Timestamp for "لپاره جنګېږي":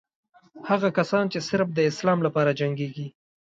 2.25-3.07